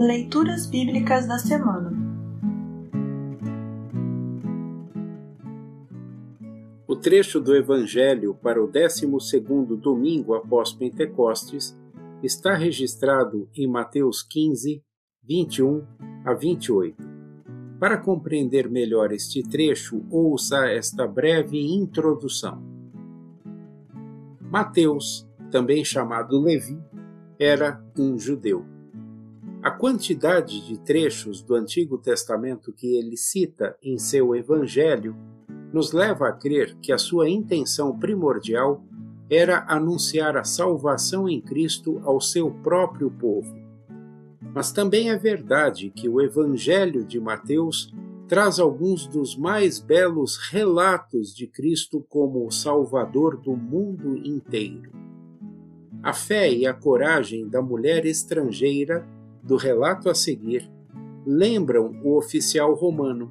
Leituras 0.00 0.64
Bíblicas 0.64 1.26
da 1.28 1.38
Semana 1.38 1.92
O 6.88 6.96
trecho 6.96 7.38
do 7.38 7.54
Evangelho 7.54 8.34
para 8.34 8.64
o 8.64 8.66
12º 8.66 9.78
domingo 9.78 10.32
após 10.32 10.72
Pentecostes 10.72 11.78
está 12.22 12.54
registrado 12.54 13.46
em 13.54 13.68
Mateus 13.68 14.22
15, 14.22 14.82
21 15.22 15.84
a 16.24 16.32
28. 16.32 16.96
Para 17.78 17.98
compreender 17.98 18.70
melhor 18.70 19.12
este 19.12 19.42
trecho, 19.42 20.02
ouça 20.10 20.66
esta 20.66 21.06
breve 21.06 21.60
introdução. 21.60 22.58
Mateus, 24.40 25.28
também 25.50 25.84
chamado 25.84 26.40
Levi, 26.40 26.80
era 27.38 27.84
um 27.98 28.18
judeu. 28.18 28.79
A 29.62 29.70
quantidade 29.70 30.66
de 30.66 30.78
trechos 30.78 31.42
do 31.42 31.54
Antigo 31.54 31.98
Testamento 31.98 32.72
que 32.72 32.96
ele 32.96 33.16
cita 33.16 33.76
em 33.82 33.98
seu 33.98 34.34
Evangelho 34.34 35.16
nos 35.72 35.92
leva 35.92 36.28
a 36.28 36.32
crer 36.32 36.76
que 36.80 36.92
a 36.92 36.98
sua 36.98 37.28
intenção 37.28 37.98
primordial 37.98 38.82
era 39.28 39.64
anunciar 39.68 40.36
a 40.36 40.44
salvação 40.44 41.28
em 41.28 41.40
Cristo 41.40 42.00
ao 42.04 42.20
seu 42.20 42.50
próprio 42.50 43.10
povo 43.10 43.60
mas 44.52 44.72
também 44.72 45.10
é 45.10 45.16
verdade 45.16 45.90
que 45.90 46.08
o 46.08 46.20
Evangelho 46.20 47.04
de 47.04 47.20
Mateus 47.20 47.92
traz 48.26 48.58
alguns 48.58 49.06
dos 49.06 49.36
mais 49.36 49.78
belos 49.78 50.36
relatos 50.36 51.34
de 51.34 51.46
Cristo 51.46 52.04
como 52.08 52.46
o 52.46 52.50
Salvador 52.50 53.36
do 53.36 53.56
mundo 53.56 54.16
inteiro. 54.16 54.92
A 56.02 56.12
fé 56.12 56.52
e 56.52 56.66
a 56.66 56.72
coragem 56.72 57.48
da 57.48 57.60
mulher 57.60 58.06
estrangeira, 58.06 59.06
do 59.42 59.56
relato 59.56 60.08
a 60.08 60.14
seguir, 60.14 60.70
lembram 61.26 62.00
o 62.02 62.16
oficial 62.16 62.74
romano, 62.74 63.30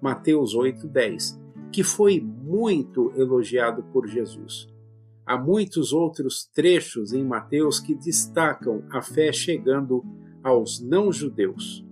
Mateus 0.00 0.54
8,10, 0.54 1.38
que 1.70 1.82
foi 1.82 2.20
muito 2.20 3.12
elogiado 3.16 3.82
por 3.84 4.06
Jesus. 4.06 4.68
Há 5.24 5.38
muitos 5.38 5.92
outros 5.92 6.44
trechos 6.44 7.12
em 7.12 7.24
Mateus 7.24 7.78
que 7.78 7.94
destacam 7.94 8.84
a 8.90 9.00
fé 9.00 9.32
chegando 9.32 10.04
aos 10.42 10.80
não-judeus. 10.80 11.84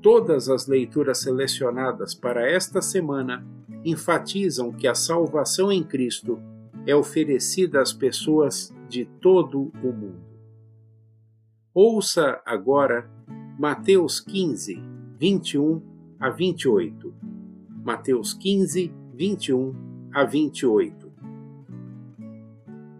Todas 0.00 0.48
as 0.48 0.66
leituras 0.66 1.18
selecionadas 1.18 2.14
para 2.14 2.48
esta 2.48 2.80
semana 2.80 3.44
enfatizam 3.84 4.72
que 4.72 4.86
a 4.86 4.94
salvação 4.94 5.72
em 5.72 5.82
Cristo 5.82 6.38
é 6.86 6.94
oferecida 6.94 7.80
às 7.80 7.92
pessoas 7.92 8.72
de 8.88 9.04
todo 9.20 9.72
o 9.82 9.92
mundo. 9.92 10.28
Ouça 11.80 12.42
agora 12.44 13.08
Mateus 13.56 14.18
15, 14.18 14.82
21 15.16 15.80
a 16.18 16.28
28. 16.28 17.14
Mateus 17.84 18.34
15, 18.34 18.92
21 19.14 20.10
a 20.12 20.24
28. 20.24 21.12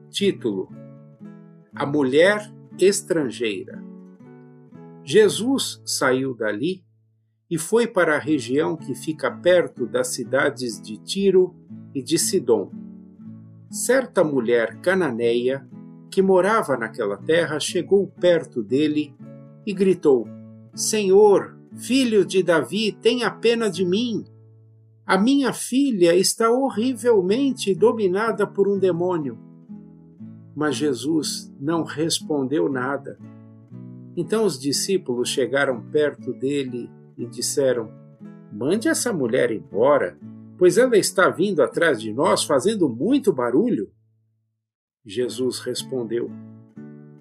Título: 0.08 0.68
A 1.74 1.84
Mulher 1.84 2.54
Estrangeira. 2.78 3.82
Jesus 5.02 5.82
saiu 5.84 6.32
dali 6.32 6.84
e 7.50 7.58
foi 7.58 7.84
para 7.84 8.14
a 8.14 8.20
região 8.20 8.76
que 8.76 8.94
fica 8.94 9.28
perto 9.28 9.88
das 9.88 10.14
cidades 10.14 10.80
de 10.80 10.98
Tiro 10.98 11.52
e 11.92 12.00
de 12.00 12.16
Sidom. 12.16 12.70
Certa 13.72 14.22
mulher 14.22 14.80
cananeia 14.80 15.68
que 16.10 16.22
morava 16.22 16.76
naquela 16.76 17.16
terra 17.16 17.60
chegou 17.60 18.06
perto 18.06 18.62
dele 18.62 19.14
e 19.66 19.72
gritou: 19.72 20.26
Senhor, 20.74 21.56
filho 21.76 22.24
de 22.24 22.42
Davi, 22.42 22.92
tenha 22.92 23.30
pena 23.30 23.70
de 23.70 23.84
mim. 23.84 24.24
A 25.06 25.18
minha 25.18 25.52
filha 25.52 26.14
está 26.14 26.50
horrivelmente 26.50 27.74
dominada 27.74 28.46
por 28.46 28.68
um 28.68 28.78
demônio. 28.78 29.38
Mas 30.54 30.76
Jesus 30.76 31.52
não 31.58 31.82
respondeu 31.82 32.68
nada. 32.68 33.18
Então 34.16 34.44
os 34.44 34.58
discípulos 34.58 35.28
chegaram 35.28 35.80
perto 35.80 36.32
dele 36.32 36.90
e 37.16 37.26
disseram: 37.26 37.90
Mande 38.52 38.88
essa 38.88 39.12
mulher 39.12 39.50
embora, 39.50 40.18
pois 40.58 40.76
ela 40.76 40.96
está 40.96 41.30
vindo 41.30 41.62
atrás 41.62 42.00
de 42.00 42.12
nós 42.12 42.44
fazendo 42.44 42.88
muito 42.88 43.32
barulho. 43.32 43.90
Jesus 45.08 45.58
respondeu: 45.60 46.30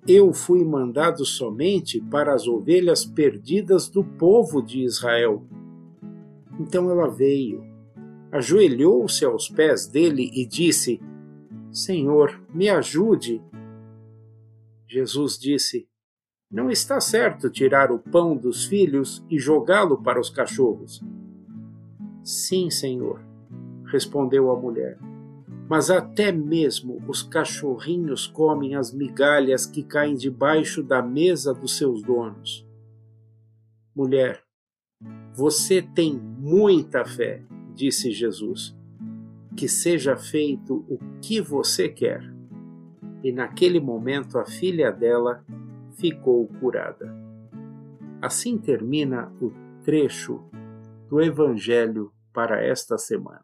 Eu 0.05 0.33
fui 0.33 0.65
mandado 0.65 1.23
somente 1.23 2.01
para 2.01 2.33
as 2.33 2.45
ovelhas 2.45 3.05
perdidas 3.05 3.87
do 3.87 4.03
povo 4.03 4.61
de 4.61 4.81
Israel. 4.83 5.41
Então 6.59 6.91
ela 6.91 7.07
veio, 7.07 7.63
ajoelhou-se 8.29 9.23
aos 9.23 9.47
pés 9.47 9.87
dele 9.87 10.29
e 10.33 10.45
disse: 10.45 10.99
Senhor, 11.71 12.37
me 12.53 12.69
ajude. 12.69 13.41
Jesus 14.85 15.39
disse: 15.39 15.87
não 16.49 16.69
está 16.69 17.01
certo 17.01 17.49
tirar 17.49 17.91
o 17.91 17.99
pão 17.99 18.35
dos 18.35 18.65
filhos 18.65 19.21
e 19.29 19.37
jogá-lo 19.37 20.01
para 20.01 20.17
os 20.17 20.29
cachorros. 20.29 21.03
Sim, 22.23 22.69
senhor, 22.69 23.21
respondeu 23.85 24.49
a 24.49 24.57
mulher. 24.57 24.97
Mas 25.69 25.89
até 25.89 26.31
mesmo 26.31 27.03
os 27.07 27.21
cachorrinhos 27.21 28.25
comem 28.25 28.75
as 28.75 28.93
migalhas 28.93 29.65
que 29.65 29.83
caem 29.83 30.15
debaixo 30.15 30.81
da 30.81 31.01
mesa 31.01 31.53
dos 31.53 31.77
seus 31.77 32.01
donos. 32.01 32.65
Mulher, 33.93 34.41
você 35.33 35.81
tem 35.81 36.15
muita 36.15 37.03
fé, 37.03 37.43
disse 37.75 38.11
Jesus. 38.11 38.75
Que 39.55 39.67
seja 39.67 40.15
feito 40.15 40.85
o 40.87 40.99
que 41.21 41.41
você 41.41 41.89
quer. 41.89 42.21
E 43.23 43.31
naquele 43.31 43.79
momento 43.79 44.37
a 44.39 44.45
filha 44.45 44.91
dela 44.91 45.43
ficou 45.97 46.47
curada. 46.59 47.13
Assim 48.21 48.57
termina 48.57 49.31
o 49.41 49.51
trecho 49.83 50.43
do 51.09 51.21
Evangelho 51.21 52.11
para 52.31 52.63
esta 52.63 52.97
semana. 52.97 53.43